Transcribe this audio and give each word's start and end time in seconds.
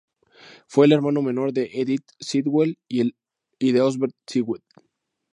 Fue 0.65 0.87
el 0.87 0.93
hermano 0.93 1.21
menor 1.21 1.53
de 1.53 1.69
Edith 1.73 2.09
Sitwell 2.19 2.79
y 2.87 3.03
de 3.71 3.81
Osbert 3.81 4.15
Sitwell. 4.25 4.63